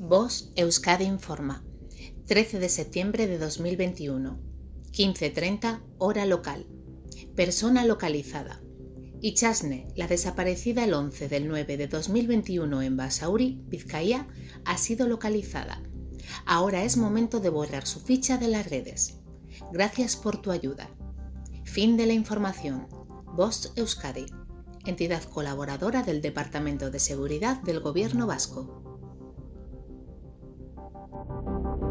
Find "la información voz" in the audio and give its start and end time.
22.06-23.72